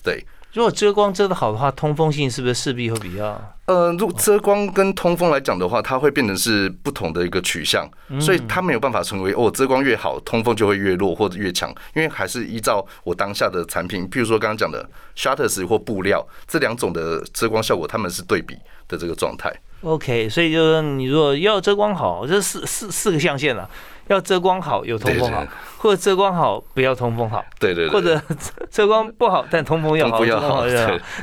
[0.04, 0.26] 对。
[0.56, 3.38] 如果遮光遮的好的话，通风性是不是势必会比较？
[3.66, 7.86] 呃，如遮光跟通风来讲的话，它会变成是不同的一个取向，
[8.22, 18.56] 所以它没有办法成为哦，遮光越好，通风就会越弱或者越强，因为还是依照我当下的产品，譬如说刚刚讲的 shutters 或布料这两种的遮光效果，它们是对比
[18.88, 19.54] 的这个状态。
[19.82, 23.70] OK，所以就是你如果要遮光好，这四四四个象限了。
[24.08, 25.46] 要遮光好，有通风好，
[25.78, 28.22] 或者遮光好，不要通风好，对对，或者
[28.70, 30.66] 遮光不好，但通风要好，要好，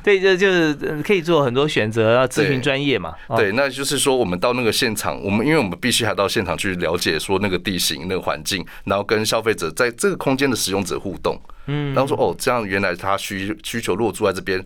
[0.02, 3.14] 对，这就是可以做很多选择，要咨询专业嘛。
[3.36, 14.64] 对，那就是说我们到那个现场，我们因为我们必须还到现场去了解说那个地形、那个环境，然后跟消费者在这个空间的使用者互动，嗯，然后说哦，这样原来他需需求如果住在这边，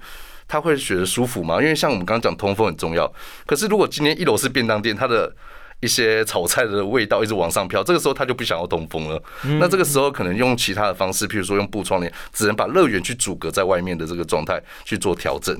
[0.48, 1.60] 他会觉得舒服吗？
[1.60, 3.12] 因为像我们刚刚讲通风很重要，
[3.44, 5.30] 可是如果今天一楼是便当店，它的
[5.80, 9.22] 一些炒菜的味道一直往上飘，这个时候他就不想要通风了。
[9.60, 15.54] 那这个时候可能用其他的方式，譬如说用布窗帘，只能把乐园去阻隔在外面的这个状态去做调整。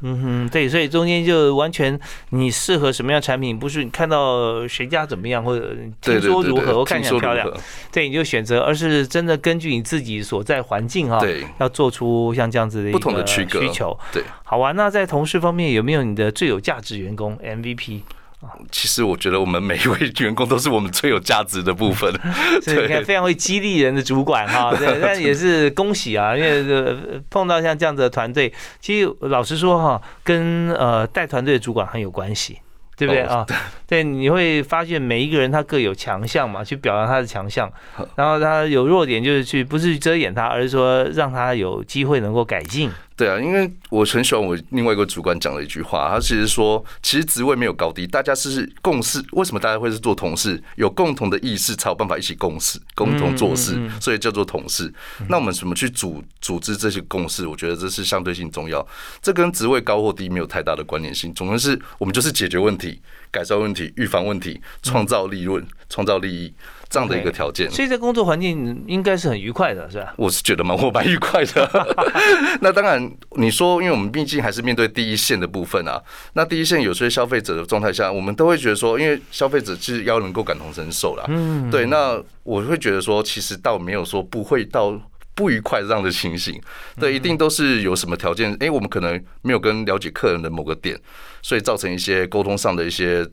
[0.00, 1.98] 嗯哼，对，所以中间就完全
[2.30, 7.52] 你适合什么样产品，不是你看到谁家怎么样，或者听说如何，我看起来漂亮，
[7.90, 13.98] 对，你就选择，而是真的根据你自己所在环境啊，对，要做出像这样子的不同的需求。
[14.12, 14.70] 对，好啊。
[14.70, 18.02] 那在同事方面有没有你的最有价值员工 MVP？
[18.70, 22.12] 其实我觉得我们每一位员工都是我们最有价值的部分，
[22.64, 26.96] 对，你看非常会激励人的主管哈， 对，但也是恭喜啊，因为
[27.28, 32.58] 碰到像这样子的团队，其实老实说哈，跟呃带团队的主管很有关系，
[32.96, 33.44] 对不对啊？
[33.88, 37.68] 对，你会发现每一个人他各有强项嘛，去表扬他的强项，
[38.14, 42.88] 然后他有弱点就是去不是去遮掩他，而是说让他有机会能够改进。
[43.18, 49.20] 对啊，因为我很喜欢我另外一个主管讲的一句话，他其实说，其实职位没有高低，大家是共事。
[49.32, 50.62] 为什么大家会是做同事？
[50.76, 54.94] 有共同的意识才有办法一起共事、共同做事，所以叫做同事。
[55.28, 57.44] 那我们怎么去组组织这些共事？
[57.44, 58.86] 我觉得这是相对性重要。
[59.20, 63.00] 这跟职位高或低没有太大的关联性，总之是我们就是解决问题、
[63.32, 66.54] 改善问题、预防问题、创造利润、创造利益。
[66.90, 70.14] 这样的一个条件，所以在工作环境应该是很愉快的，是吧？
[70.16, 71.86] 我是觉得蛮我蛮愉快的。
[72.62, 76.02] 那当然，你说，因为我们毕竟还是面对第一线的部分啊。
[76.32, 81.24] 那第一线有些消费者的状态下，我们都会觉得说，因为消费者其实要能够感同身受啦。
[81.28, 81.84] 嗯，对。
[81.86, 84.98] 那我会觉得说，其实倒没有说不会到
[85.34, 86.58] 不愉快这样的情形。
[86.98, 88.56] 对，一定都是有什么条件？
[88.60, 90.98] 哎，我们可能没有跟了解客人的某个点，
[91.42, 93.28] 所以造成一些沟通上的一些。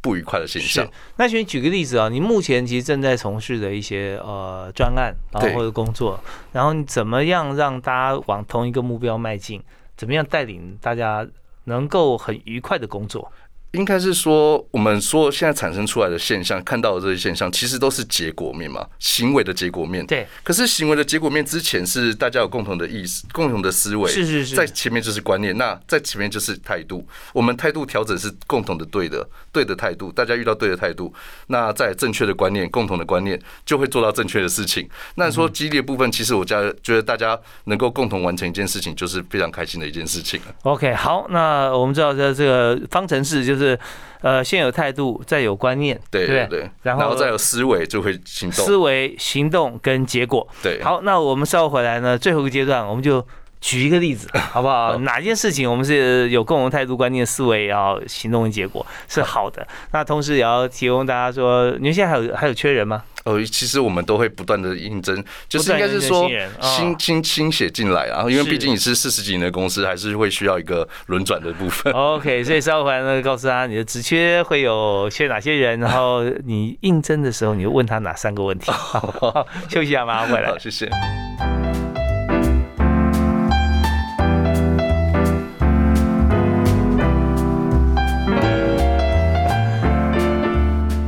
[0.00, 0.86] 不愉快的现象。
[1.16, 6.18] 那请你举个例子啊，你目前其实正在从事的一些呃专案，然后或者工作，
[6.52, 9.62] 然后你怎么样让大家往同一个目标迈进？
[9.96, 11.26] 怎么样带领大家
[11.64, 13.30] 能够很愉快的工作？
[13.72, 20.04] 应该是说，我们说现在产生出来的现象，看到的这些现象，其实都是结果面嘛，行为的结果面。
[20.06, 20.26] 对。
[20.42, 24.10] 可是行为的结果面之前是大家有共同的意思、共同的思维。
[24.10, 24.56] 是是是。
[24.56, 27.06] 在前面就是观念，那在前面就是态度。
[27.32, 30.10] 我们态度调整是共同的对的，对的态度。
[30.10, 31.14] 大家遇到对的态度，
[31.46, 34.88] 那在正确的观念、共同的观念，就会做到正确的事情。
[35.14, 43.59] 那说激烈部分，其实我家觉得大家能够共同完成一件事情，就是非常开心的一件事情 OK，好，那我们知道这这个方程式就是。
[43.64, 43.78] 是，
[44.22, 48.64] 呃，先有态度，再有观念，对对对，然后再有思维，就会行动。
[48.64, 50.46] 思维、行动跟结果。
[50.62, 53.24] 对，好，那我们稍后回来呢，最后一个阶段，我们就
[53.60, 54.96] 举一个例子， 好不好？
[54.98, 59.66] 哪件事情我们是有共同态度、观念、思维，然后行动跟结果是好的？
[59.92, 63.02] 那同时也要提供大家说，你们现在还有还有缺人吗？
[63.24, 66.26] 呃，其实我们都会不断的应征，就是应该是说
[66.62, 71.92] 新新新血进来啊，因为毕竟你是四十几年的公司，还是会需要一个轮转的部分。
[71.92, 78.72] OK，所以稍后回来呢，告诉他你的职缺会有缺哪些人，然后你应征的时候，你就问他哪三个问题。
[79.68, 80.48] 休息一下，马上回来。
[80.48, 80.88] 好，谢谢。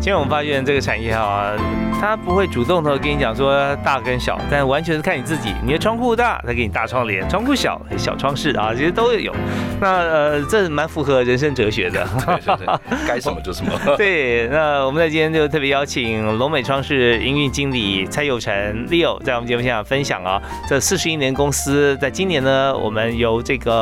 [0.03, 1.53] 今天我们发现这个产业哈。
[2.01, 5.55] 它不会主动的跟你讲说大跟小，但完全是看你自己。
[5.65, 9.33] 你的窗户大，它给你大窗帘；窗户小，小窗式啊，其实都有。
[9.81, 12.05] 那呃，这蛮符合人生哲学的。
[13.07, 13.71] 该什么就什么。
[13.97, 18.53] 对，那我们在今天就特别邀请龙美窗式营运经理蔡佑成
[18.89, 23.73] Leo 在我们节目现场分享啊，这四十一年公司在今年呢，我们由这个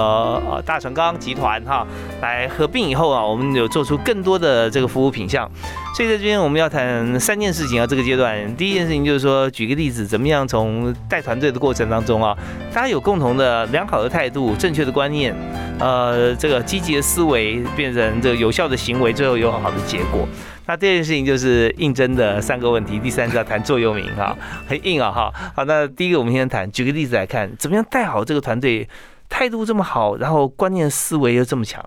[0.47, 1.87] 呃大成钢集团哈
[2.21, 5.51] 来合并以后啊，我们有做出更多的这个服务品项。
[5.93, 12.35] 所以在这边我们要谈三件事情啊，这个阶段第一件事情就是说，举个例子，怎么样从带团队的过程当中啊，
[12.73, 15.35] 大家有共同的良好的态度、正确的观念，
[15.79, 20.27] 呃，这个积极的思维变成这个有效的行为，最后有好的结果。
[20.67, 24.35] 那第二件事情就是应征的三个问题，第三是要谈座右铭哈，
[24.69, 25.31] 很硬啊哈。
[25.55, 28.89] 好，那第一个我们先谈，举个例子来看，怎么样带好这个团队，
[29.29, 31.85] 态度这么好，然后观念思维又这么强。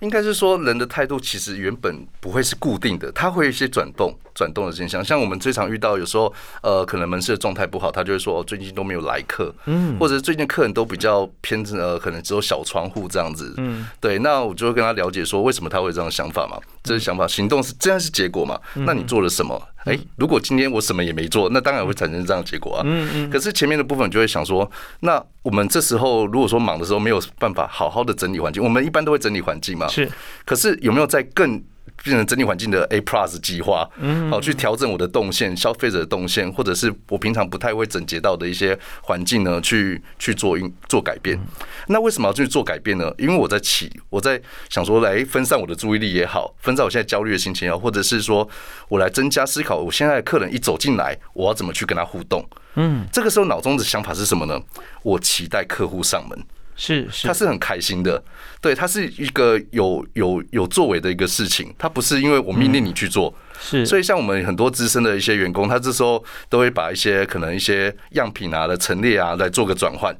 [0.00, 5.04] 应该是说，人的态度其实原本不会是固定的，他会有一些转动、转动的现象。
[5.04, 6.32] 像我们最常遇到，有时候
[6.62, 14.18] 呃，可能门市的状态不好，他就会说最近都没有来客，嗯，或者最近客人都比较偏呃，可能只有小窗户这样子，嗯，对。
[14.18, 16.58] 那我就会跟他了解说，为什么他会有这样想法嘛？
[16.82, 18.60] 这是想法，行动是这样是结果嘛？
[18.74, 19.60] 那你做了什么？
[19.88, 22.82] 哎，如果今天我什么也没做，那当然会产生这样的结果啊。
[22.84, 23.30] 嗯嗯。
[23.30, 24.70] 可是前面的部分就会想说，
[25.00, 29.88] 那我们这时候如果说忙的时候没有办法好好的整理环境，我们一般都会整理环境嘛。
[29.88, 30.08] 是。
[30.44, 31.62] 可是有没有在更？
[32.02, 33.88] 变成整体环境的 A Plus 计划，
[34.30, 41.38] 好去调整我的动线、消费者的动线，或者是我平常不太会整洁到的一些环境呢，去去做应做改变。
[41.86, 43.12] 那为什么要去做改变呢？
[43.18, 48.48] 因为我在起，我在想说，来分散我的注意力也好，分散我现在焦虑的心情也好，或者是说
[48.88, 52.44] 我来增加思考，我现在的客人一走进来，我要怎么去跟他互动？
[52.74, 54.60] 嗯，这个时候脑中的想法是什么呢？
[55.02, 56.38] 我期待客户上门。
[56.78, 58.22] 是是，他是很开心的，
[58.60, 70.16] 对，他是一个有有有作为的一个事情，他不是因为我命令你去做，是，所以像我们很多资深的一些员工，他这时候都会把一些可能一些样品啊的陈列啊来做个转换，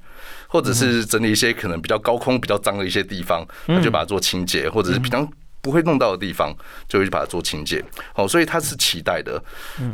[0.49, 5.27] 或者是整理一些可能比较高空比较脏的一些地方，他就把它做清洁，或者是比较。
[5.61, 6.55] 不会弄到的地方，
[6.89, 7.85] 就会把它做清洁。
[8.15, 9.43] 好，所以他是期待的。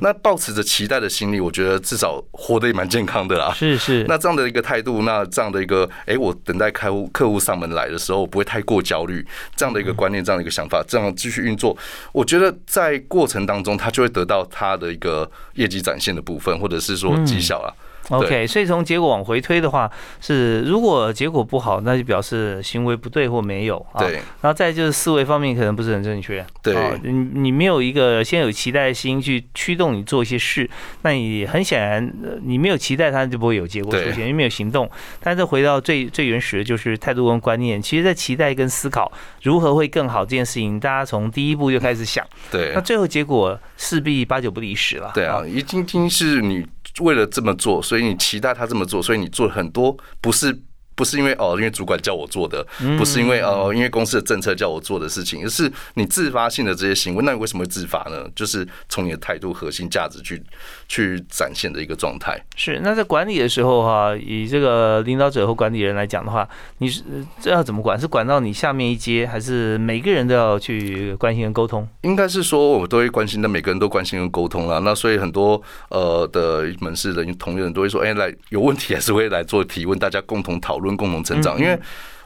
[0.00, 3.52] 那抱持着期待的心理，我觉得至少活得也蛮健康的啦。
[3.54, 4.04] 是是。
[4.08, 9.26] 那这样的一个态度，那这样的一个，哎，我等待客户客户上门来的时候，不会太过焦虑。
[9.56, 11.76] 这样的一个观念，这样的一个想法，这样继续运作，
[12.12, 17.72] 我觉得在过程当中，他就会得到他的一个业绩展现的部分，或者是说绩效啊。
[18.10, 19.90] OK，所以从结果往回推的话，
[20.20, 24.00] 是如果结果不好，那就表示行为不对或没有啊。
[24.00, 26.44] 对，然后再就是思维方面可能不是很正确。
[26.62, 30.68] 对，你你没有一个先有期待的心去驱动你做一些事，
[31.02, 32.12] 那你很显然
[32.42, 34.90] 你没有期待，它就不会有结果出现，因为没有行动。
[35.20, 39.10] 但是回到最最原始的就是态度跟观念，其实，在期待跟思考
[39.42, 42.24] 如何会更好这件事情，大家从第一步就开始想。
[42.50, 45.10] 对，那最后结果势必八九不离十了。
[45.14, 46.66] 对啊，一定定是你。
[47.00, 50.62] 为了这么做，所以你期待他这么做，所以你做很多不是。
[50.94, 52.64] 不是因为哦，因为主管叫我做的，
[52.96, 57.24] 不是因为哦，因为公司的政策叫我做的事情，而是你自发性的这些行为。
[57.24, 58.28] 那你为什么会自发呢？
[58.36, 60.40] 就是从你的态度、核心价值去
[60.86, 62.40] 去展现的一个状态。
[62.54, 67.02] 是那在管理的时候哈，以这个领导者和管理人来讲的话，你是
[67.40, 67.98] 这要怎么管？
[67.98, 71.88] 是管到你下面一阶，还是每个人都要去关心跟沟通？
[72.02, 74.78] 应该是说，我都会关心的，每个人都关心跟沟通了。
[74.80, 80.83] 那所以很多呃的门市的同仁都会说，哎，来有问题还是会来做提问，大家共同讨论。
[80.84, 81.76] 论共同成长，因为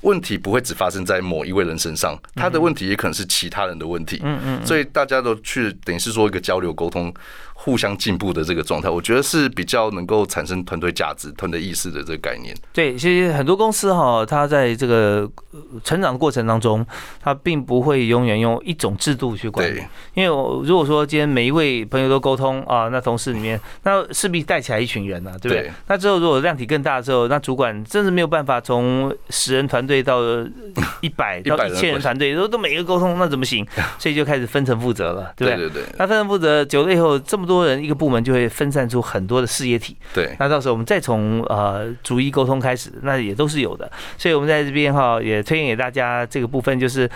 [0.03, 4.21] 问题不会只发生在某一位人身上，他的问题也可能是其他人的问题。
[4.23, 7.13] 嗯嗯，所以大家都去等于是做一个交流沟通。
[7.61, 12.55] 互相进步的这个状态，我觉得是比较能够产生团队价值、团队意识的这个概念。
[12.73, 15.29] 对，其实很多公司哈，它在这个
[15.83, 16.87] 成长过程当中，
[17.21, 19.83] 它并不会永远用一种制度去管理。
[20.15, 25.71] 因为我如果说今天每一位朋友都沟通啊，那同事里面那势必带起来一群人呐，对不对？
[25.89, 30.21] 那之后如果量体更大之后，那主管真是没有办法从十人团队到
[31.03, 33.67] 一百到一千人团队都都每个沟通，那怎么行？
[33.99, 35.69] 所以就开始分层负责了，对不对？
[35.69, 35.95] 对对对。
[35.99, 37.59] 那分层负责久了以后，这么多。
[37.59, 40.33] 多人一个部门就会分散出很多的事业体，对。
[40.39, 43.91] 那到时候我们再从呃逐一沟通开始，那也都是有的。
[44.17, 47.11] 所以我们在这边哈也推荐给大家这个部分，就是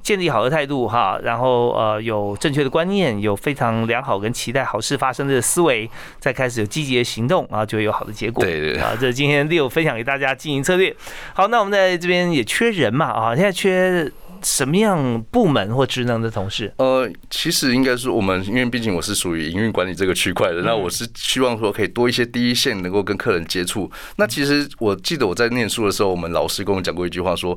[0.00, 8.42] 建立好的态度哈，然后呃有正确的观念，有非常良好跟期待好事发生的思维，再开始有积极的行动啊，就会有好的结果。
[8.42, 10.96] 对对啊，这是今天六分享给大家经营策略。
[11.34, 14.10] 好，那我们在这边也缺人嘛啊，现在缺。
[14.42, 16.72] 什么样部门或职能的同事？
[16.78, 23.90] 呃，其实应该是我们，因为毕竟我是属于营运管理这个区块的，那我是希望说可以多一些第一线能够跟客人接触。
[24.16, 27.56] 那其实我记得我在念书的时候，我们老师跟我讲过一句话说。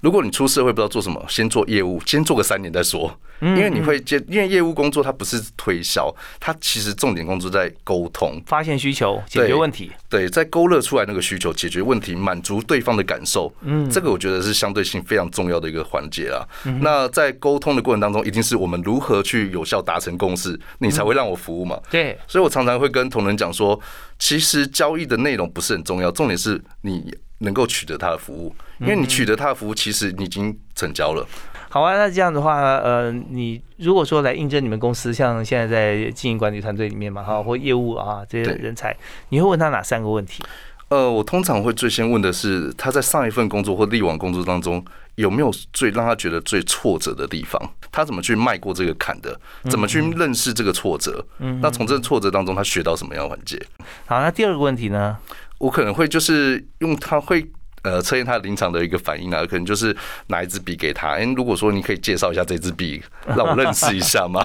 [0.00, 3.18] 如果你出社会不知道做什么，先做业务，先做个三年再说。
[3.40, 9.92] 因为你会接，因为业务工作它不是推销，它其实重点工作在沟通、发现需求、解决问题。
[10.08, 13.52] 对，在勾勒出来那个需求、解决问题、满足对方的感受。
[13.60, 16.48] 嗯，这个我觉得是相对性非常重要的一个环节啊。
[16.80, 21.78] 那在沟通的过程当中，一定是我们如何去有效达成共识，你才会让我服务嘛。
[21.90, 23.78] 对，所以我常常会跟同仁讲说，
[24.18, 27.14] 其实交易的内容不是很重要，重点是你。
[27.38, 31.26] 能够取得他的服务，因为你取得他的服务，其实你已经成交了。
[31.68, 38.96] 好啊，那这样的话，呃，你如果说来应征你们公司，像现在在经营管理团队里面嘛，哈，或业务啊这些人才，
[39.28, 40.42] 你会问他哪三个问题？
[40.88, 44.82] 呃，我通常会最先问的是，他在上一份工作或历往工作当中
[45.16, 47.60] 有没有最让他觉得最挫折的地方？
[47.90, 49.38] 他怎么去迈过这个坎的？
[49.68, 51.22] 怎么去认识这个挫折？
[51.40, 53.60] 嗯，那从这个挫折当中，他学到什么样的环节？
[54.06, 55.18] 好，那第二个问题呢？
[55.58, 57.44] 我可能会就是用他会
[57.82, 59.96] 呃测验他临场的一个反应啊，可能就是
[60.26, 61.10] 拿一支笔给他。
[61.10, 63.02] 哎，如果说你可以介绍一下这支笔，
[63.36, 64.44] 让我认识一下吗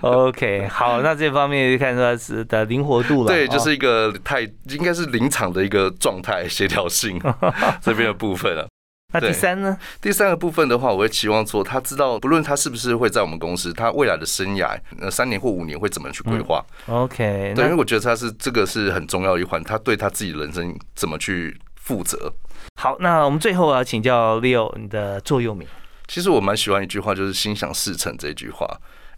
[0.00, 3.28] ？OK，好，那这方面就看出来是的灵活度了。
[3.28, 7.20] 对，就是一个太应该是临场的一个状态协调性
[7.80, 8.66] 这边的部分啊。
[9.12, 9.78] 那第三呢？
[10.00, 22.32] 第三个部分的话，我会期望说，他知道不论他是不是会在我们公司，他未来的生涯，呃，三年或五年会怎么去规划？OK，对，因为我觉得他是这个是很重要的一环，他对他自己人生怎么去负责。
[22.80, 25.66] 好，那我们最后要请教 Leo 你的座右铭。
[26.08, 28.66] 其实我蛮喜欢一句话，就是“心想事成”这句话。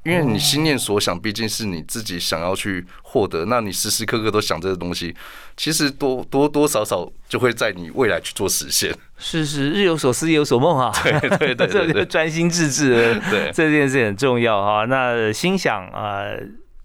[0.04, 5.14] 因为你心念所想，毕竟是你自己想要去获得，那你时时刻刻都想这个东西，
[5.56, 8.94] 其实多多多少少就会在你未来去做实现。
[9.18, 10.90] 是是，日有所思，夜有所梦啊。
[11.38, 14.84] 对 对对， 这专心致志，对这件事很重要哈。
[14.86, 16.24] 那心想啊。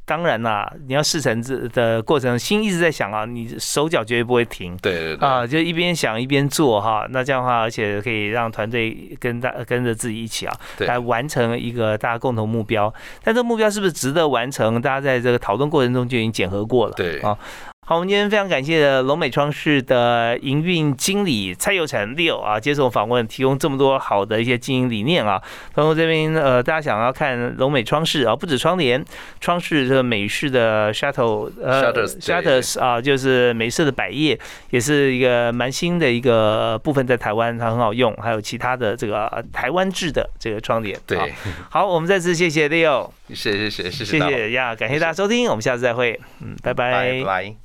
[0.05, 4.75] 当然啦，你要试成这的过程，心一直在想啊，你手脚绝对不会停。
[4.81, 5.27] 对对对。
[5.27, 12.93] 啊，就一边想一边做哈，那这样的话，而且可以让团队跟大跟着自己一起啊，来完成一个大家共同目标。
[13.23, 14.81] 但这个目标是不是值得完成？
[14.81, 16.93] 大家在这个讨论过程中就已经检核过了。
[16.97, 17.37] 对啊。
[17.85, 25.41] 好，我们今天非常感谢龙美窗室的营运经理蔡佑成 Leo 啊，接受访问，提供这么多好的一些经营理念啊。
[25.73, 29.03] 朋友这边呃，大家想要看龙美窗室啊，不止窗帘，
[29.41, 40.97] 窗饰这个美式的 shuttle 呃 shutters 啊，就是美式的百叶，也是一个蛮新的一个部分，在台湾它很好用，还有其他的这个台湾制的这个窗帘。
[41.05, 41.33] 对，
[41.69, 47.63] 好，我们再次谢谢 Leo，谢谢谢谢谢谢呀，感谢大家收听，我们下次再会，嗯，拜拜拜拜。